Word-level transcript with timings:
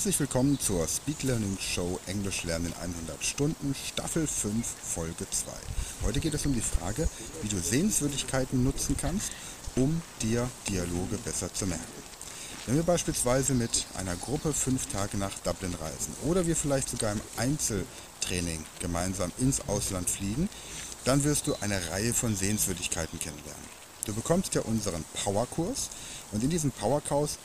Herzlich 0.00 0.20
willkommen 0.20 0.58
zur 0.58 0.88
Speed 0.88 1.24
Learning 1.24 1.58
Show 1.60 2.00
Englisch 2.06 2.44
lernen 2.44 2.68
in 2.68 2.72
100 2.72 3.22
Stunden, 3.22 3.74
Staffel 3.74 4.26
5, 4.26 4.66
Folge 4.66 5.28
2. 5.28 5.52
Heute 6.06 6.20
geht 6.20 6.32
es 6.32 6.46
um 6.46 6.54
die 6.54 6.62
Frage, 6.62 7.06
wie 7.42 7.48
du 7.48 7.58
Sehenswürdigkeiten 7.58 8.64
nutzen 8.64 8.96
kannst, 8.98 9.30
um 9.76 10.00
dir 10.22 10.48
Dialoge 10.66 11.18
besser 11.22 11.52
zu 11.52 11.66
merken. 11.66 11.84
Wenn 12.64 12.76
wir 12.76 12.82
beispielsweise 12.82 13.52
mit 13.52 13.84
einer 13.98 14.16
Gruppe 14.16 14.54
fünf 14.54 14.86
Tage 14.86 15.18
nach 15.18 15.38
Dublin 15.40 15.74
reisen 15.74 16.14
oder 16.24 16.46
wir 16.46 16.56
vielleicht 16.56 16.88
sogar 16.88 17.12
im 17.12 17.20
Einzeltraining 17.36 18.64
gemeinsam 18.78 19.30
ins 19.36 19.60
Ausland 19.68 20.08
fliegen, 20.08 20.48
dann 21.04 21.24
wirst 21.24 21.46
du 21.46 21.54
eine 21.60 21.90
Reihe 21.90 22.14
von 22.14 22.34
Sehenswürdigkeiten 22.34 23.18
kennenlernen. 23.18 23.68
Du 24.06 24.14
bekommst 24.14 24.54
ja 24.54 24.62
unseren 24.62 25.04
Powerkurs 25.22 25.90
und 26.32 26.42
in 26.42 26.48
diesem 26.48 26.70
Powerkurs, 26.70 27.36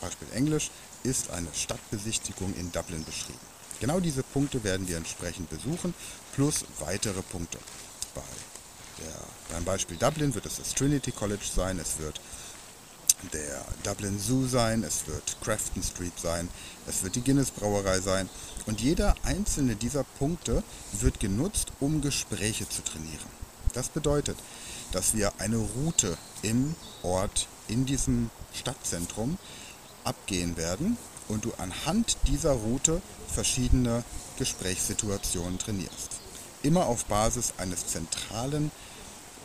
Beispiel 0.00 0.28
Englisch, 0.34 0.70
ist 1.02 1.30
eine 1.30 1.48
Stadtbesichtigung 1.54 2.54
in 2.54 2.72
Dublin 2.72 3.04
beschrieben. 3.04 3.38
Genau 3.80 3.98
diese 3.98 4.22
Punkte 4.22 4.62
werden 4.62 4.86
wir 4.88 4.96
entsprechend 4.96 5.48
besuchen, 5.48 5.94
plus 6.34 6.64
weitere 6.80 7.22
Punkte. 7.22 7.58
Bei 8.14 8.22
der, 8.98 9.54
beim 9.54 9.64
Beispiel 9.64 9.96
Dublin 9.96 10.34
wird 10.34 10.46
es 10.46 10.56
das 10.56 10.74
Trinity 10.74 11.12
College 11.12 11.46
sein, 11.54 11.78
es 11.78 11.98
wird 11.98 12.20
der 13.32 13.64
Dublin 13.82 14.18
Zoo 14.18 14.46
sein, 14.46 14.82
es 14.82 15.06
wird 15.06 15.36
Crafton 15.42 15.82
Street 15.82 16.18
sein, 16.18 16.48
es 16.86 17.02
wird 17.02 17.16
die 17.16 17.22
Guinness 17.22 17.50
Brauerei 17.50 18.00
sein 18.00 18.28
und 18.66 18.80
jeder 18.80 19.14
einzelne 19.24 19.76
dieser 19.76 20.04
Punkte 20.04 20.62
wird 20.92 21.20
genutzt, 21.20 21.72
um 21.80 22.00
Gespräche 22.00 22.68
zu 22.68 22.82
trainieren. 22.82 23.40
Das 23.72 23.88
bedeutet, 23.88 24.36
dass 24.92 25.14
wir 25.14 25.32
eine 25.38 25.56
Route 25.56 26.18
im 26.42 26.74
Ort, 27.02 27.46
in 27.68 27.86
diesem 27.86 28.30
Stadtzentrum 28.52 29.38
abgehen 30.04 30.56
werden 30.56 30.96
und 31.28 31.44
du 31.44 31.52
anhand 31.58 32.16
dieser 32.26 32.52
Route 32.52 33.00
verschiedene 33.32 34.04
Gesprächssituationen 34.38 35.58
trainierst. 35.58 36.20
Immer 36.62 36.86
auf 36.86 37.04
Basis 37.06 37.54
eines 37.58 37.86
zentralen 37.86 38.70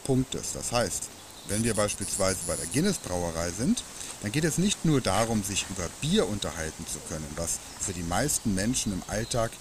Punktes. 0.04 0.54
Das 0.54 0.72
heißt, 0.72 1.10
wenn 1.48 1.64
wir 1.64 1.76
beispielsweise 1.76 2.40
bei 2.48 2.56
der 2.56 2.66
Guinness 2.68 2.98
Brauerei 2.98 3.52
sind, 3.52 3.84
dann 4.22 4.32
geht 4.32 4.44
es 4.44 4.58
nicht 4.58 4.86
nur 4.86 5.02
darum, 5.02 5.44
sich 5.44 5.66
über 5.70 5.88
Bier 6.02 6.28
unterhalten 6.28 6.86
zu 6.88 7.00
können, 7.08 7.28
was 7.36 7.60
für 7.80 7.94
die 7.94 8.04
meisten 8.04 8.56
Menschen 8.56 8.94
im 8.94 9.04
Alltag 9.08 9.52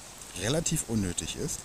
relativ 0.40 0.84
unnötig 0.88 1.36
ist, 1.36 1.60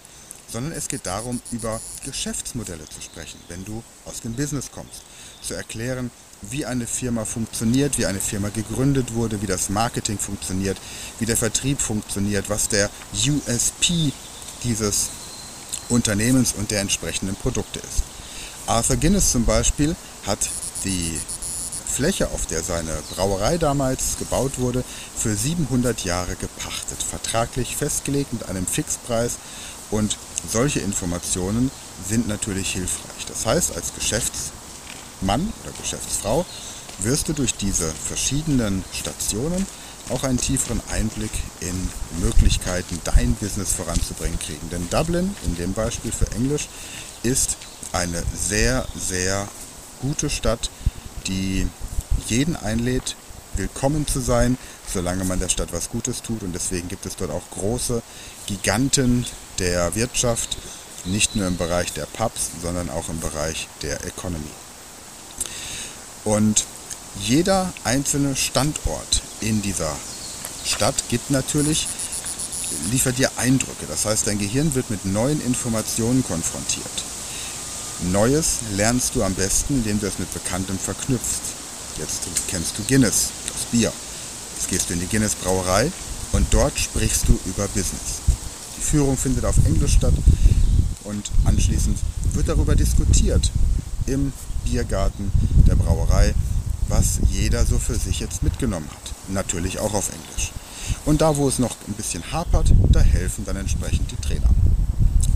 sondern 0.52 0.72
es 0.72 0.88
geht 0.88 1.06
darum, 1.06 1.42
über 1.52 1.80
Geschäftsmodelle 2.06 2.88
zu 2.90 3.02
sprechen, 3.02 3.40
wenn 3.48 3.66
du 3.66 3.84
aus 4.06 4.22
dem 4.22 4.34
Business 4.34 4.72
kommst, 4.72 5.04
zu 5.42 5.54
erklären, 5.54 6.12
wie 6.42 6.66
eine 6.66 6.88
Firma 6.88 7.26
funktioniert, 7.26 7.98
wie 7.98 8.06
eine 8.06 8.22
Firma 8.22 8.50
gegründet 8.50 9.14
wurde, 9.14 9.42
wie 9.42 9.48
das 9.48 9.70
Marketing 9.70 10.18
funktioniert, 10.18 10.78
wie 11.20 11.26
der 11.26 11.38
Vertrieb 11.38 11.82
funktioniert, 11.82 12.50
was 12.50 12.70
der 12.70 12.90
USP 13.14 14.14
dieses 14.64 15.10
Unternehmens 15.90 16.54
und 16.54 16.72
der 16.72 16.82
entsprechenden 16.82 17.36
Produkte 17.36 17.80
ist. 17.80 18.04
Arthur 18.68 18.98
Guinness 18.98 19.32
zum 19.32 19.46
Beispiel 19.46 19.96
hat 20.26 20.40
die 20.86 21.20
Fläche, 21.88 22.30
auf 22.30 22.46
der 22.46 22.64
seine 22.64 22.96
Brauerei 23.16 23.58
damals 23.58 24.18
gebaut 24.20 24.60
wurde, 24.60 24.84
für 25.18 25.36
700 25.36 26.06
Jahre 26.06 26.36
gepachtet, 26.36 27.04
vertraglich 27.04 27.76
festgelegt 27.76 28.32
mit 28.32 28.48
einem 28.48 28.66
Fixpreis 28.66 29.38
und 29.92 30.18
solche 30.48 30.80
Informationen 30.80 31.72
sind 32.08 32.28
natürlich 32.28 32.72
hilfreich. 32.72 33.26
Das 33.28 33.46
heißt, 33.46 33.76
als 33.76 33.94
Geschäfts 33.94 34.52
Mann 35.22 35.52
oder 35.64 35.74
Geschäftsfrau 35.80 36.46
wirst 37.00 37.28
du 37.28 37.34
durch 37.34 37.56
diese 37.56 37.92
verschiedenen 37.92 38.84
Stationen 38.94 39.66
auch 40.10 40.24
einen 40.24 40.38
tieferen 40.38 40.82
Einblick 40.92 41.32
in 41.60 41.90
Möglichkeiten, 42.22 43.00
dein 43.04 43.36
Business 43.36 43.74
voranzubringen 43.74 44.40
kriegen. 44.40 44.70
Denn 44.70 44.90
Dublin, 44.90 45.36
in 45.46 45.56
dem 45.56 45.74
Beispiel 45.74 46.12
für 46.12 46.32
Englisch, 46.32 46.68
ist 47.24 47.58
eine 47.92 48.24
sehr, 48.34 48.86
sehr 48.96 49.48
gute 50.02 50.30
Stadt, 50.30 50.70
die 51.28 51.68
jeden 52.28 52.56
einlädt, 52.56 53.16
willkommen 53.56 54.08
zu 54.08 54.20
sein, 54.20 54.58
solange 54.92 55.24
man 55.24 55.40
der 55.40 55.50
Stadt 55.50 55.74
was 55.74 55.90
Gutes 55.90 56.22
tut. 56.22 56.44
Und 56.44 56.54
deswegen 56.54 56.88
gibt 56.88 57.06
es 57.06 57.16
dort 57.16 57.32
auch 57.32 57.50
große 57.52 58.02
Giganten 58.48 59.26
der 59.60 59.96
Wirtschaft, 59.96 60.58
nicht 61.06 61.36
nur 61.36 61.48
im 61.48 61.58
Bereich 61.58 61.94
der 61.94 62.06
Pubs, 62.06 62.50
sondern 62.62 62.90
auch 62.90 63.10
im 63.10 63.20
Bereich 63.20 63.68
der 63.82 64.04
Economy. 64.06 64.52
Und 66.26 66.66
jeder 67.22 67.74
einzelne 67.84 68.36
Standort 68.36 69.22
in 69.42 69.62
dieser 69.62 69.96
Stadt 70.66 70.96
gibt 71.10 71.32
natürlich, 71.32 71.88
liefert 72.92 73.18
dir 73.18 73.32
Eindrücke. 73.38 73.86
Das 73.88 74.06
heißt, 74.06 74.28
dein 74.28 74.40
Gehirn 74.40 74.76
wird 74.76 74.90
mit 74.90 75.06
neuen 75.06 75.42
Informationen 75.42 76.24
konfrontiert. 76.24 76.86
Neues 78.12 78.60
lernst 78.76 79.16
du 79.16 79.24
am 79.24 79.34
besten, 79.34 79.76
indem 79.76 80.00
du 80.00 80.08
es 80.08 80.20
mit 80.20 80.34
Bekanntem 80.34 80.78
verknüpfst. 80.78 81.42
Jetzt 81.98 82.22
kennst 82.48 82.78
du 82.78 82.84
Guinness, 82.84 83.32
das 83.60 83.66
Bier. 83.66 83.92
Jetzt 84.56 84.70
gehst 84.70 84.90
du 84.90 84.94
in 84.94 85.02
die 85.02 85.08
Guinness 85.08 85.36
Brauerei 85.36 85.92
und 86.32 86.48
dort 86.52 86.80
sprichst 86.80 87.28
du 87.28 87.38
über 87.46 87.68
Business. 87.68 88.22
Die 88.78 88.82
Führung 88.82 89.18
findet 89.18 89.44
auf 89.46 89.56
Englisch 89.66 89.94
statt 89.94 90.14
und 91.04 91.30
anschließend 91.44 91.98
wird 92.34 92.48
darüber 92.48 92.76
diskutiert 92.76 93.52
im 94.06 94.32
Biergarten 94.64 95.32
der 95.68 95.76
Brauerei, 95.76 96.34
was 96.88 97.20
jeder 97.30 97.66
so 97.66 97.80
für 97.80 97.96
sich 97.96 98.20
jetzt 98.20 98.44
mitgenommen 98.44 98.88
hat. 98.90 99.14
Natürlich 99.28 99.80
auch 99.80 99.94
auf 99.94 100.10
Englisch. 100.10 100.52
Und 101.06 101.22
da, 101.22 101.36
wo 101.36 101.48
es 101.48 101.60
noch 101.60 101.76
ein 101.88 101.94
bisschen 101.94 102.32
hapert, 102.32 102.74
da 102.90 103.02
helfen 103.02 103.46
dann 103.46 103.58
entsprechend 103.58 104.10
die 104.12 104.16
Trainer. 104.16 104.50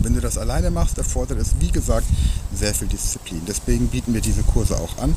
Wenn 0.00 0.14
du 0.14 0.20
das 0.20 0.38
alleine 0.38 0.70
machst, 0.70 0.98
erfordert 0.98 1.38
es, 1.38 1.54
wie 1.60 1.70
gesagt, 1.70 2.06
sehr 2.54 2.74
viel 2.74 2.88
Disziplin. 2.88 3.42
Deswegen 3.46 3.88
bieten 3.88 4.14
wir 4.14 4.20
diese 4.20 4.42
Kurse 4.42 4.78
auch 4.78 4.98
an. 4.98 5.14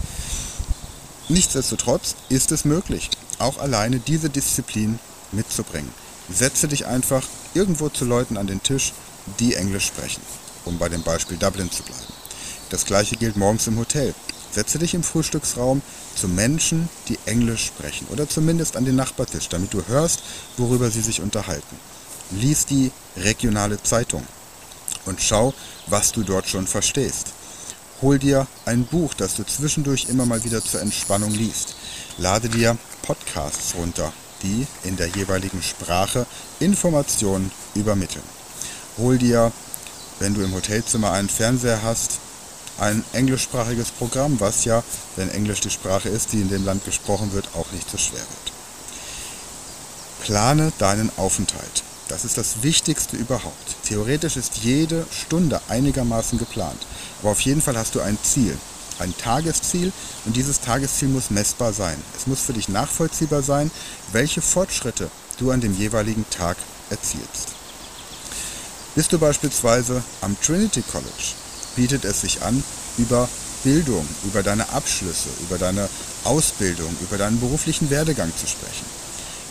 Nichtsdestotrotz 1.30 2.16
ist 2.30 2.54
es 2.54 2.64
möglich, 2.64 3.10
auch 3.38 3.58
alleine 3.58 4.00
diese 4.00 4.30
Disziplin 4.30 4.98
mitzubringen. 5.34 5.92
Setze 6.34 6.70
dich 6.70 6.86
einfach 6.86 7.24
irgendwo 7.54 7.90
zu 7.90 8.06
Leuten 8.06 8.38
an 8.38 8.48
den 8.48 8.64
Tisch, 8.64 8.94
die 9.40 9.56
Englisch 9.56 9.88
sprechen, 9.88 10.22
um 10.64 10.78
bei 10.78 10.88
dem 10.88 11.04
Beispiel 11.04 11.38
Dublin 11.38 11.70
zu 11.70 11.84
bleiben. 11.84 12.14
Das 12.70 12.86
gleiche 12.86 13.18
gilt 13.18 13.36
morgens 13.36 13.68
im 13.68 13.78
Hotel. 13.78 14.14
Setze 14.52 14.80
dich 14.80 14.94
im 14.94 15.04
Frühstücksraum 15.04 15.82
zu 16.16 16.30
Menschen, 16.30 16.88
die 17.10 17.20
Englisch 17.26 17.66
sprechen 17.66 18.08
oder 18.10 18.30
zumindest 18.30 18.78
an 18.78 18.86
den 18.86 18.96
Nachbartisch, 18.96 19.50
damit 19.50 19.74
du 19.74 19.86
hörst, 19.88 20.24
worüber 20.56 20.90
sie 20.90 21.02
sich 21.02 21.22
unterhalten. 21.22 21.78
Lies 22.32 22.66
die 22.66 22.92
regionale 23.18 23.82
Zeitung 23.84 24.26
und 25.06 25.22
schau, 25.22 25.54
was 25.88 26.14
du 26.14 26.24
dort 26.24 26.48
schon 26.48 26.68
verstehst. 26.68 27.34
Hol 28.04 28.20
dir 28.20 28.46
ein 28.66 28.86
Buch, 28.86 29.16
das 29.16 29.36
du 29.36 29.44
zwischendurch 29.44 30.06
immer 30.08 30.28
mal 30.28 30.44
wieder 30.44 30.64
zur 30.64 30.82
Entspannung 30.82 31.32
liest. 31.32 31.76
Lade 32.20 32.48
dir 32.48 32.78
Podcasts 33.02 33.74
runter, 33.74 34.14
die 34.44 34.68
in 34.84 34.98
der 34.98 35.08
jeweiligen 35.08 35.64
Sprache 35.64 36.28
Informationen 36.60 37.52
übermitteln. 37.74 38.24
Hol 39.00 39.18
dir, 39.18 39.52
wenn 40.20 40.36
du 40.36 40.42
im 40.42 40.54
Hotelzimmer 40.54 41.12
einen 41.12 41.28
Fernseher 41.30 41.82
hast, 41.82 42.20
ein 42.78 43.04
englischsprachiges 43.14 43.90
Programm, 43.90 44.40
was 44.40 44.64
ja, 44.66 44.84
wenn 45.16 45.32
Englisch 45.32 45.62
die 45.62 45.72
Sprache 45.72 46.10
ist, 46.10 46.34
die 46.34 46.42
in 46.42 46.50
dem 46.50 46.66
Land 46.66 46.86
gesprochen 46.86 47.34
wird, 47.34 47.50
auch 47.56 47.72
nicht 47.72 47.90
so 47.90 47.98
schwer 47.98 48.20
wird. 48.20 48.52
Plane 50.22 50.72
deinen 50.78 51.10
Aufenthalt. 51.18 51.84
Das 52.10 52.26
ist 52.26 52.38
das 52.38 52.62
Wichtigste 52.62 53.18
überhaupt. 53.18 53.76
Theoretisch 53.84 54.38
ist 54.38 54.58
jede 54.58 55.06
Stunde 55.12 55.60
einigermaßen 55.68 56.38
geplant. 56.38 56.86
Aber 57.22 57.32
auf 57.32 57.42
jeden 57.42 57.62
Fall 57.62 57.78
hast 57.78 57.96
du 57.96 58.02
ein 58.02 58.18
Ziel, 58.24 58.58
ein 59.00 59.16
Tagesziel 59.18 59.92
und 60.26 60.36
dieses 60.36 60.60
Tagesziel 60.60 61.10
muss 61.10 61.30
messbar 61.30 61.74
sein. 61.74 62.02
Es 62.16 62.28
muss 62.28 62.42
für 62.42 62.54
dich 62.54 62.70
nachvollziehbar 62.70 63.44
sein, 63.44 63.72
welche 64.12 64.42
Fortschritte 64.42 65.10
du 65.38 65.52
an 65.52 65.62
dem 65.62 65.76
jeweiligen 65.78 66.26
Tag 66.30 66.58
erzielst. 66.90 67.50
Bist 68.96 69.14
du 69.14 69.20
beispielsweise 69.20 70.04
am 70.22 70.36
Trinity 70.42 70.82
College, 70.82 71.36
bietet 71.76 72.06
es 72.06 72.22
sich 72.22 72.42
an, 72.42 72.64
über 72.98 73.30
Bildung, 73.64 74.08
über 74.24 74.42
deine 74.44 74.70
Abschlüsse, 74.70 75.30
über 75.42 75.58
deine 75.58 75.88
Ausbildung, 76.24 76.96
über 77.02 77.18
deinen 77.18 77.40
beruflichen 77.40 77.90
Werdegang 77.90 78.32
zu 78.36 78.48
sprechen. 78.48 78.86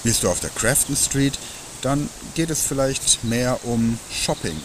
Bist 0.03 0.23
du 0.23 0.31
auf 0.31 0.41
der 0.41 0.51
Crafton 0.51 0.97
Street, 0.97 1.39
dann 1.83 2.09
geht 2.35 2.51
es 2.51 2.63
vielleicht 2.63 3.25
mehr 3.25 3.59
um 3.65 3.99
Shopping, 4.11 4.61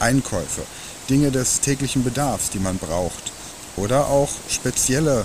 Einkäufe, 0.00 0.62
Dinge 1.08 1.30
des 1.30 1.60
täglichen 1.60 2.04
Bedarfs, 2.04 2.50
die 2.50 2.58
man 2.58 2.78
braucht. 2.78 3.32
Oder 3.76 4.08
auch 4.08 4.30
spezielle 4.48 5.24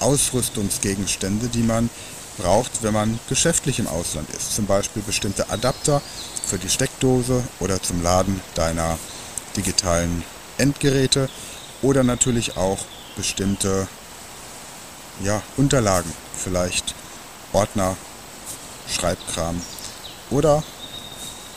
Ausrüstungsgegenstände, 0.00 1.48
die 1.48 1.62
man 1.62 1.90
braucht, 2.38 2.82
wenn 2.82 2.94
man 2.94 3.18
geschäftlich 3.28 3.78
im 3.78 3.86
Ausland 3.86 4.28
ist. 4.30 4.54
Zum 4.54 4.66
Beispiel 4.66 5.02
bestimmte 5.02 5.48
Adapter 5.50 6.02
für 6.46 6.58
die 6.58 6.68
Steckdose 6.68 7.42
oder 7.60 7.80
zum 7.82 8.02
Laden 8.02 8.40
deiner 8.54 8.98
digitalen 9.56 10.24
Endgeräte 10.58 11.28
oder 11.82 12.02
natürlich 12.02 12.56
auch 12.56 12.78
bestimmte 13.16 13.86
ja, 15.22 15.42
Unterlagen, 15.56 16.12
vielleicht 16.36 16.94
Ordner, 17.52 17.96
Schreibkram 18.88 19.60
oder 20.30 20.64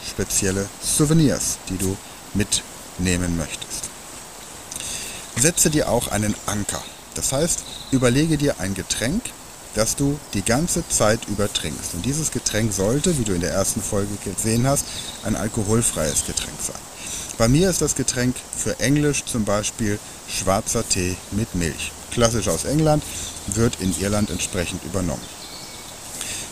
spezielle 0.08 0.68
Souvenirs, 0.82 1.58
die 1.70 1.78
du 1.78 1.98
mitnehmen 2.98 3.38
möchtest. 3.38 3.90
Setze 5.40 5.70
dir 5.70 5.90
auch 5.90 6.08
einen 6.08 6.36
Anker. 6.46 6.82
Das 7.16 7.32
heißt, 7.32 7.64
überlege 7.92 8.38
dir 8.38 8.60
ein 8.60 8.74
Getränk, 8.74 9.24
das 9.76 9.96
du 9.96 10.20
die 10.34 10.44
ganze 10.44 10.88
Zeit 10.88 11.28
über 11.28 11.52
trinkst. 11.52 11.94
Und 11.94 12.06
dieses 12.06 12.32
Getränk 12.32 12.74
sollte, 12.74 13.18
wie 13.20 13.24
du 13.24 13.34
in 13.34 13.42
der 13.42 13.52
ersten 13.52 13.82
Folge 13.82 14.16
gesehen 14.24 14.68
hast, 14.68 14.86
ein 15.24 15.36
alkoholfreies 15.36 16.26
Getränk 16.26 16.58
sein. 16.62 16.80
Bei 17.38 17.48
mir 17.48 17.70
ist 17.70 17.82
das 17.82 17.96
Getränk 17.96 18.36
für 18.56 18.80
Englisch 18.80 19.26
zum 19.26 19.46
Beispiel 19.46 20.00
schwarzer 20.28 20.88
Tee 20.88 21.16
mit 21.32 21.54
Milch. 21.54 21.92
Klassisch 22.12 22.48
aus 22.48 22.66
England, 22.66 23.04
wird 23.48 23.80
in 23.80 23.98
Irland 24.00 24.32
entsprechend 24.32 24.84
übernommen. 24.84 25.22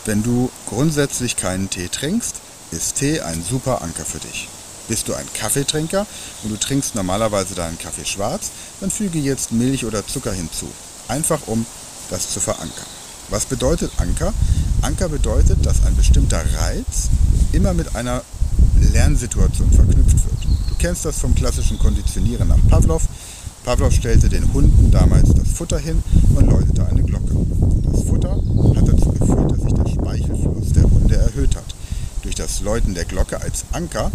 Wenn 0.05 0.21
du 0.21 0.51
grundsätzlich 0.67 1.35
keinen 1.35 1.71
Tee 1.71 1.89
trinkst, 1.89 2.35
ist 2.71 2.97
Tee 2.97 3.21
ein 3.21 3.43
super 3.43 3.81
Anker 3.81 4.05
für 4.05 4.19
dich. 4.19 4.47
Bist 4.87 5.07
du 5.07 5.13
ein 5.13 5.25
Kaffeetrinker 5.33 6.05
und 6.43 6.51
du 6.51 6.57
trinkst 6.57 6.95
normalerweise 6.95 7.55
deinen 7.55 7.79
Kaffee 7.79 8.05
schwarz, 8.05 8.51
dann 8.81 8.91
füge 8.91 9.19
jetzt 9.19 9.51
Milch 9.51 9.85
oder 9.85 10.05
Zucker 10.05 10.31
hinzu. 10.31 10.67
Einfach 11.07 11.39
um 11.47 11.65
das 12.09 12.31
zu 12.31 12.39
verankern. 12.39 12.85
Was 13.29 13.45
bedeutet 13.45 13.91
Anker? 13.97 14.33
Anker 14.81 15.09
bedeutet, 15.09 15.65
dass 15.65 15.83
ein 15.83 15.95
bestimmter 15.95 16.43
Reiz 16.57 17.09
immer 17.51 17.73
mit 17.73 17.95
einer 17.95 18.21
Lernsituation 18.93 19.71
verknüpft 19.71 20.23
wird. 20.23 20.43
Du 20.69 20.75
kennst 20.77 21.05
das 21.05 21.17
vom 21.19 21.33
klassischen 21.33 21.79
Konditionieren 21.79 22.47
nach 22.49 22.59
Pavlov. 22.69 23.07
Pavlov 23.63 23.93
stellte 23.93 24.29
den 24.29 24.53
Hunden 24.53 24.91
damals 24.91 25.33
das 25.33 25.49
Futter 25.49 25.79
hin 25.79 26.03
und 26.35 26.45
läutete 26.47 26.85
eine 26.85 27.01
Glocke. 27.01 27.35
Das 27.91 28.03
Futter 28.03 28.35
hat 28.35 28.87
dazu 28.87 29.11
geführt, 29.11 29.51
dass 29.51 29.61
sich 29.61 29.73
der 29.73 29.89
Speichelfluss 29.89 30.73
der 30.73 30.83
Hunde 30.83 31.15
erhöht 31.15 31.55
hat. 31.55 31.75
Durch 32.21 32.35
das 32.55 32.63
Läuten 32.63 32.93
der 32.93 33.03
Glocke 33.03 33.41
als 33.41 33.65
Anker 33.73 34.09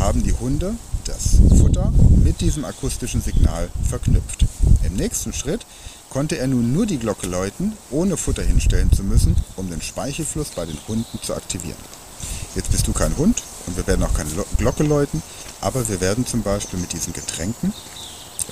haben 0.00 0.24
die 0.24 0.32
Hunde 0.32 0.74
das 1.04 1.36
Futter 1.56 1.92
mit 2.24 2.40
diesem 2.40 2.64
akustischen 2.64 3.22
Signal 3.22 3.70
verknüpft. 3.88 4.46
Im 4.82 4.94
nächsten 4.94 5.32
Schritt 5.32 5.64
konnte 6.10 6.36
er 6.36 6.48
nun 6.48 6.72
nur 6.72 6.86
die 6.86 6.98
Glocke 6.98 7.28
läuten, 7.28 7.74
ohne 7.92 8.16
Futter 8.16 8.42
hinstellen 8.42 8.90
zu 8.92 9.04
müssen, 9.04 9.36
um 9.54 9.70
den 9.70 9.80
Speichelfluss 9.80 10.48
bei 10.56 10.66
den 10.66 10.76
Hunden 10.88 11.20
zu 11.22 11.34
aktivieren. 11.34 11.78
Jetzt 12.56 12.72
bist 12.72 12.88
du 12.88 12.92
kein 12.92 13.16
Hund 13.16 13.40
und 13.68 13.76
wir 13.76 13.86
werden 13.86 14.02
auch 14.02 14.14
keine 14.14 14.30
Glocke 14.58 14.82
läuten, 14.82 15.22
aber 15.60 15.88
wir 15.88 16.00
werden 16.00 16.26
zum 16.26 16.42
Beispiel 16.42 16.80
mit 16.80 16.92
diesen 16.92 17.12
Getränken 17.12 17.72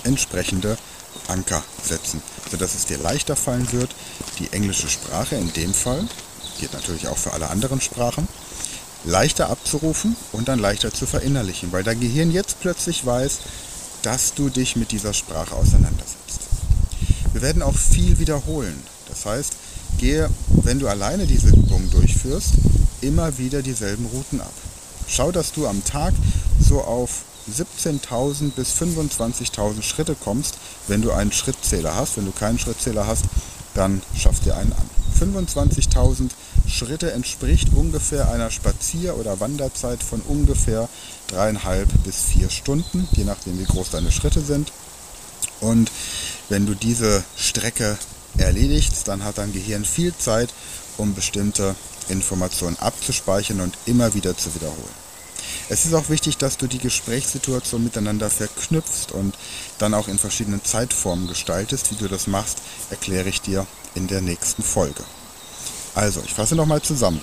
entsprechende 0.04 0.78
Anker 1.26 1.64
setzen, 1.82 2.22
sodass 2.48 2.76
es 2.76 2.86
dir 2.86 2.98
leichter 2.98 3.34
fallen 3.34 3.72
wird, 3.72 3.90
die 4.38 4.52
englische 4.52 4.88
Sprache 4.88 5.34
in 5.34 5.52
dem 5.52 5.74
Fall, 5.74 6.06
geht 6.60 6.74
natürlich 6.74 7.08
auch 7.08 7.18
für 7.18 7.32
alle 7.32 7.50
anderen 7.50 7.80
Sprachen, 7.80 8.28
leichter 9.04 9.50
abzurufen 9.50 10.16
und 10.32 10.48
dann 10.48 10.58
leichter 10.58 10.92
zu 10.92 11.06
verinnerlichen, 11.06 11.72
weil 11.72 11.82
dein 11.82 12.00
Gehirn 12.00 12.30
jetzt 12.30 12.60
plötzlich 12.60 13.04
weiß, 13.04 13.40
dass 14.02 14.34
du 14.34 14.48
dich 14.48 14.76
mit 14.76 14.92
dieser 14.92 15.12
Sprache 15.12 15.54
auseinandersetzt. 15.54 16.40
Wir 17.32 17.42
werden 17.42 17.62
auch 17.62 17.76
viel 17.76 18.18
wiederholen. 18.18 18.80
Das 19.08 19.26
heißt, 19.26 19.54
gehe, 19.98 20.28
wenn 20.48 20.78
du 20.78 20.88
alleine 20.88 21.26
diese 21.26 21.48
Übungen 21.48 21.90
durchführst, 21.90 22.54
immer 23.00 23.38
wieder 23.38 23.62
dieselben 23.62 24.06
Routen 24.06 24.40
ab. 24.40 24.52
Schau, 25.08 25.32
dass 25.32 25.52
du 25.52 25.66
am 25.66 25.84
Tag 25.84 26.14
so 26.60 26.80
auf 26.82 27.22
17.000 27.50 28.52
bis 28.52 28.72
25.000 28.74 29.82
Schritte 29.82 30.14
kommst, 30.14 30.56
wenn 30.88 31.02
du 31.02 31.10
einen 31.12 31.32
Schrittzähler 31.32 31.94
hast. 31.94 32.16
Wenn 32.16 32.26
du 32.26 32.32
keinen 32.32 32.58
Schrittzähler 32.58 33.06
hast, 33.06 33.24
dann 33.74 34.02
schaff 34.16 34.40
dir 34.40 34.56
einen 34.56 34.72
an. 34.72 34.90
25.000 35.20 36.30
Schritte 36.72 37.12
entspricht 37.12 37.68
ungefähr 37.74 38.30
einer 38.30 38.50
Spazier- 38.50 39.16
oder 39.16 39.40
Wanderzeit 39.40 40.02
von 40.02 40.20
ungefähr 40.22 40.88
dreieinhalb 41.28 41.88
bis 42.04 42.22
vier 42.22 42.50
Stunden, 42.50 43.06
je 43.12 43.24
nachdem 43.24 43.58
wie 43.58 43.64
groß 43.64 43.90
deine 43.90 44.10
Schritte 44.10 44.40
sind. 44.40 44.72
Und 45.60 45.90
wenn 46.48 46.66
du 46.66 46.74
diese 46.74 47.22
Strecke 47.36 47.98
erledigst, 48.38 49.06
dann 49.06 49.22
hat 49.22 49.38
dein 49.38 49.52
Gehirn 49.52 49.84
viel 49.84 50.14
Zeit, 50.16 50.52
um 50.96 51.14
bestimmte 51.14 51.76
Informationen 52.08 52.78
abzuspeichern 52.78 53.60
und 53.60 53.76
immer 53.86 54.14
wieder 54.14 54.36
zu 54.36 54.54
wiederholen. 54.54 55.02
Es 55.68 55.84
ist 55.84 55.94
auch 55.94 56.08
wichtig, 56.08 56.38
dass 56.38 56.56
du 56.56 56.66
die 56.66 56.78
Gesprächssituation 56.78 57.84
miteinander 57.84 58.30
verknüpfst 58.30 59.12
und 59.12 59.36
dann 59.78 59.94
auch 59.94 60.08
in 60.08 60.18
verschiedenen 60.18 60.64
Zeitformen 60.64 61.28
gestaltest. 61.28 61.90
Wie 61.90 61.96
du 61.96 62.08
das 62.08 62.26
machst, 62.26 62.58
erkläre 62.90 63.28
ich 63.28 63.40
dir 63.40 63.66
in 63.94 64.06
der 64.06 64.20
nächsten 64.20 64.62
Folge. 64.62 65.04
Also, 65.94 66.22
ich 66.24 66.32
fasse 66.32 66.54
nochmal 66.54 66.82
zusammen. 66.82 67.20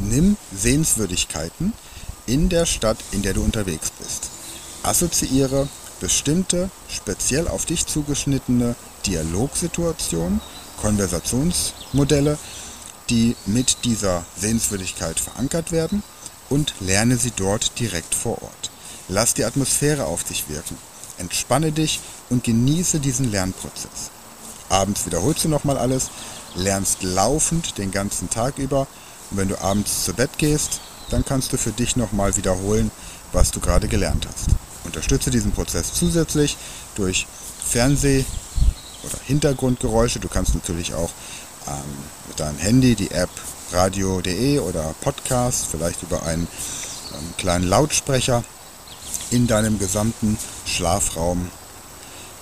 Nimm 0.00 0.36
Sehenswürdigkeiten 0.54 1.72
in 2.26 2.48
der 2.48 2.66
Stadt, 2.66 2.98
in 3.12 3.22
der 3.22 3.34
du 3.34 3.42
unterwegs 3.42 3.90
bist. 3.98 4.30
Assoziiere 4.82 5.68
bestimmte, 6.00 6.70
speziell 6.88 7.48
auf 7.48 7.66
dich 7.66 7.86
zugeschnittene 7.86 8.76
Dialogsituationen, 9.06 10.40
Konversationsmodelle, 10.80 12.38
die 13.10 13.36
mit 13.46 13.84
dieser 13.84 14.24
Sehenswürdigkeit 14.36 15.18
verankert 15.18 15.72
werden 15.72 16.02
und 16.50 16.74
lerne 16.80 17.16
sie 17.16 17.32
dort 17.34 17.78
direkt 17.78 18.14
vor 18.14 18.42
Ort. 18.42 18.70
Lass 19.08 19.34
die 19.34 19.44
Atmosphäre 19.44 20.04
auf 20.04 20.24
dich 20.24 20.48
wirken. 20.48 20.76
Entspanne 21.18 21.72
dich 21.72 22.00
und 22.30 22.44
genieße 22.44 23.00
diesen 23.00 23.30
Lernprozess. 23.30 24.10
Abends 24.68 25.06
wiederholst 25.06 25.44
du 25.44 25.48
nochmal 25.48 25.78
alles, 25.78 26.10
lernst 26.54 27.02
laufend 27.02 27.78
den 27.78 27.90
ganzen 27.90 28.30
Tag 28.30 28.58
über 28.58 28.86
und 29.30 29.36
wenn 29.36 29.48
du 29.48 29.60
abends 29.60 30.04
zu 30.04 30.14
Bett 30.14 30.30
gehst, 30.38 30.80
dann 31.10 31.24
kannst 31.24 31.52
du 31.52 31.56
für 31.56 31.72
dich 31.72 31.96
nochmal 31.96 32.36
wiederholen, 32.36 32.90
was 33.32 33.50
du 33.50 33.60
gerade 33.60 33.88
gelernt 33.88 34.26
hast. 34.26 34.48
Unterstütze 34.84 35.30
diesen 35.30 35.52
Prozess 35.52 35.92
zusätzlich 35.92 36.56
durch 36.94 37.26
Fernseh- 37.62 38.24
oder 39.04 39.18
Hintergrundgeräusche. 39.24 40.18
Du 40.18 40.28
kannst 40.28 40.54
natürlich 40.54 40.94
auch 40.94 41.10
ähm, 41.66 41.74
mit 42.28 42.40
deinem 42.40 42.58
Handy 42.58 42.94
die 42.94 43.10
App 43.10 43.30
radio.de 43.72 44.60
oder 44.60 44.94
Podcast, 45.00 45.66
vielleicht 45.70 46.02
über 46.02 46.22
einen 46.22 46.48
ähm, 47.12 47.34
kleinen 47.36 47.68
Lautsprecher 47.68 48.44
in 49.30 49.46
deinem 49.46 49.78
gesamten 49.78 50.38
Schlafraum 50.64 51.50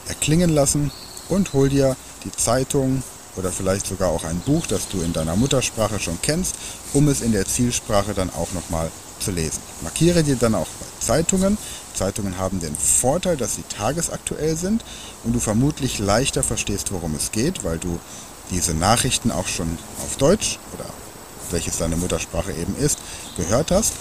erklingen 0.06 0.50
lassen 0.50 0.92
und 1.28 1.52
hol 1.52 1.68
dir 1.68 1.96
die 2.24 2.30
Zeitung 2.30 3.02
oder 3.36 3.50
vielleicht 3.50 3.86
sogar 3.86 4.10
auch 4.10 4.24
ein 4.24 4.40
Buch, 4.40 4.66
das 4.66 4.88
du 4.88 5.00
in 5.02 5.12
deiner 5.12 5.36
Muttersprache 5.36 6.00
schon 6.00 6.18
kennst, 6.22 6.56
um 6.92 7.08
es 7.08 7.20
in 7.20 7.32
der 7.32 7.46
Zielsprache 7.46 8.14
dann 8.14 8.30
auch 8.30 8.52
nochmal 8.52 8.90
zu 9.20 9.30
lesen. 9.30 9.60
Markiere 9.82 10.22
dir 10.22 10.36
dann 10.36 10.54
auch 10.54 10.66
bei 10.66 10.86
Zeitungen. 11.00 11.58
Zeitungen 11.94 12.38
haben 12.38 12.60
den 12.60 12.76
Vorteil, 12.76 13.36
dass 13.36 13.54
sie 13.54 13.62
tagesaktuell 13.62 14.56
sind 14.56 14.84
und 15.24 15.32
du 15.32 15.40
vermutlich 15.40 15.98
leichter 15.98 16.42
verstehst, 16.42 16.92
worum 16.92 17.14
es 17.14 17.32
geht, 17.32 17.64
weil 17.64 17.78
du 17.78 17.98
diese 18.50 18.74
Nachrichten 18.74 19.30
auch 19.30 19.46
schon 19.46 19.78
auf 20.04 20.16
Deutsch 20.16 20.58
oder 20.74 20.84
welches 21.50 21.78
deine 21.78 21.96
Muttersprache 21.96 22.52
eben 22.52 22.76
ist, 22.76 22.98
gehört 23.36 23.70
hast. 23.70 23.94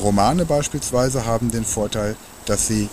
Romane 0.00 0.44
beispielsweise 0.44 1.26
haben 1.26 1.50
den 1.50 1.64
Vorteil, 1.64 2.16
dass 2.46 2.66
sie 2.66 2.88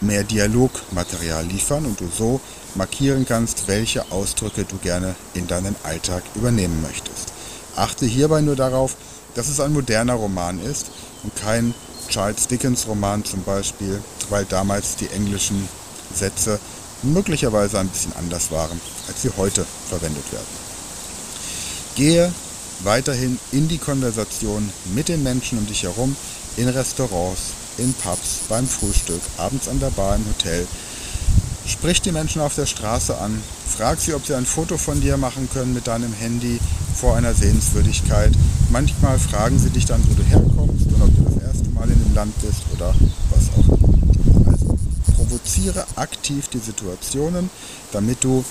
mehr 0.00 0.24
Dialogmaterial 0.24 1.44
liefern 1.46 1.86
und 1.86 2.00
du 2.00 2.08
so 2.08 2.40
markieren 2.74 3.26
kannst, 3.26 3.68
welche 3.68 4.10
Ausdrücke 4.10 4.64
du 4.64 4.76
gerne 4.78 5.14
in 5.34 5.46
deinen 5.46 5.76
Alltag 5.82 6.22
übernehmen 6.34 6.82
möchtest. 6.82 7.32
Achte 7.76 8.06
hierbei 8.06 8.40
nur 8.40 8.56
darauf, 8.56 8.96
dass 9.34 9.48
es 9.48 9.60
ein 9.60 9.72
moderner 9.72 10.14
Roman 10.14 10.60
ist 10.60 10.90
und 11.22 11.34
kein 11.36 11.74
Charles 12.08 12.48
Dickens 12.48 12.86
Roman 12.86 13.24
zum 13.24 13.42
Beispiel, 13.42 14.02
weil 14.28 14.44
damals 14.44 14.96
die 14.96 15.08
englischen 15.08 15.68
Sätze 16.14 16.58
möglicherweise 17.02 17.78
ein 17.78 17.88
bisschen 17.88 18.12
anders 18.14 18.50
waren, 18.50 18.80
als 19.08 19.22
sie 19.22 19.30
heute 19.36 19.64
verwendet 19.88 20.32
werden. 20.32 20.46
Gehe 21.94 22.32
weiterhin 22.80 23.38
in 23.52 23.68
die 23.68 23.78
Konversation 23.78 24.68
mit 24.94 25.08
den 25.08 25.22
Menschen 25.22 25.58
um 25.58 25.66
dich 25.66 25.84
herum, 25.84 26.16
in 26.56 26.68
Restaurants, 26.68 27.40
in 27.80 27.94
Pubs, 27.94 28.40
beim 28.48 28.66
Frühstück, 28.66 29.20
abends 29.38 29.68
an 29.68 29.80
der 29.80 29.90
Bar 29.90 30.16
im 30.16 30.26
Hotel. 30.26 30.66
Sprich 31.66 32.02
die 32.02 32.12
Menschen 32.12 32.42
auf 32.42 32.54
der 32.54 32.66
Straße 32.66 33.16
an, 33.18 33.40
frag 33.68 34.00
sie, 34.00 34.14
ob 34.14 34.26
sie 34.26 34.34
ein 34.34 34.46
Foto 34.46 34.76
von 34.76 35.00
dir 35.00 35.16
machen 35.16 35.48
können 35.52 35.72
mit 35.72 35.86
deinem 35.86 36.12
Handy 36.12 36.58
vor 36.94 37.16
einer 37.16 37.34
Sehenswürdigkeit. 37.34 38.32
Manchmal 38.70 39.18
fragen 39.18 39.58
sie 39.58 39.70
dich 39.70 39.86
dann, 39.86 40.02
wo 40.08 40.14
du 40.14 40.22
herkommst 40.22 40.86
und 40.86 41.02
ob 41.02 41.16
du 41.16 41.22
das 41.22 41.42
erste 41.42 41.70
Mal 41.70 41.88
in 41.88 42.02
dem 42.04 42.14
Land 42.14 42.34
bist 42.42 42.62
oder 42.74 42.94
was 43.30 43.48
auch 43.56 43.78
immer. 43.78 44.52
Also 44.52 44.78
provoziere 45.16 45.86
aktiv 45.96 46.48
die 46.48 46.58
Situationen, 46.58 47.50
damit 47.92 48.22
du 48.24 48.44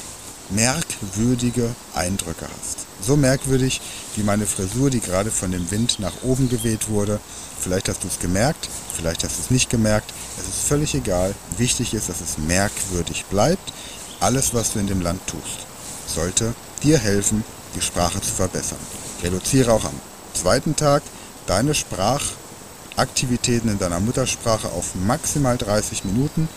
merkwürdige 0.50 1.70
Eindrücke 1.94 2.48
hast. 2.60 2.79
So 3.02 3.16
merkwürdig 3.16 3.82
wie 4.16 4.24
meine 4.24 4.46
Frisur, 4.46 4.90
die 4.90 5.00
gerade 5.00 5.32
von 5.32 5.52
dem 5.52 5.72
Wind 5.72 6.00
nach 6.00 6.24
oben 6.24 6.50
geweht 6.50 6.90
wurde. 6.90 7.20
Vielleicht 7.60 7.90
hast 7.90 8.04
du 8.04 8.08
es 8.08 8.20
gemerkt, 8.20 8.70
vielleicht 8.96 9.24
hast 9.24 9.38
du 9.38 9.42
es 9.42 9.52
nicht 9.52 9.70
gemerkt. 9.70 10.14
Es 10.38 10.48
ist 10.48 10.68
völlig 10.68 10.96
egal. 10.96 11.34
Wichtig 11.58 11.94
ist, 11.94 12.10
dass 12.10 12.22
es 12.22 12.38
merkwürdig 12.38 13.26
bleibt. 13.26 13.74
Alles, 14.20 14.54
was 14.54 14.74
du 14.74 14.80
in 14.80 14.88
dem 14.88 15.02
Land 15.02 15.22
tust, 15.28 15.66
sollte 16.08 16.54
dir 16.84 16.98
helfen, 16.98 17.44
die 17.76 17.82
Sprache 17.82 18.20
zu 18.22 18.32
verbessern. 18.32 18.80
Reduziere 19.24 19.72
auch 19.72 19.86
am 19.86 20.00
zweiten 20.34 20.76
Tag 20.76 21.04
deine 21.46 21.74
Sprachaktivitäten 21.74 23.70
in 23.70 23.80
deiner 23.80 24.00
Muttersprache 24.00 24.70
auf 24.70 24.96
maximal 24.96 25.58
30 25.58 26.06
Minuten 26.06 26.48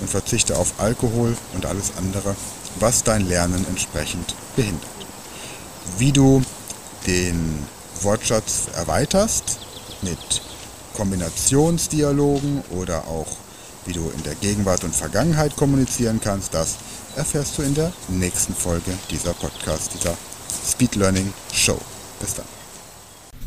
und 0.00 0.10
verzichte 0.10 0.56
auf 0.56 0.74
Alkohol 0.78 1.36
und 1.54 1.66
alles 1.66 1.92
andere, 1.96 2.34
was 2.80 3.04
dein 3.04 3.28
Lernen 3.28 3.66
entsprechend 3.68 4.34
behindert. 4.56 5.01
Wie 5.98 6.12
du 6.12 6.42
den 7.06 7.66
Wortschatz 8.02 8.68
erweiterst 8.74 9.58
mit 10.02 10.18
Kombinationsdialogen 10.94 12.62
oder 12.70 13.06
auch 13.06 13.26
wie 13.86 13.92
du 13.92 14.10
in 14.10 14.22
der 14.22 14.34
Gegenwart 14.36 14.84
und 14.84 14.94
Vergangenheit 14.94 15.56
kommunizieren 15.56 16.20
kannst, 16.22 16.54
das 16.54 16.76
erfährst 17.16 17.58
du 17.58 17.62
in 17.62 17.74
der 17.74 17.92
nächsten 18.08 18.54
Folge 18.54 18.92
dieser 19.10 19.34
Podcast, 19.34 19.92
dieser 19.94 20.16
Speed 20.70 20.96
Learning 20.96 21.32
Show. 21.52 21.78
Bis 22.20 22.34
dann. 22.34 22.61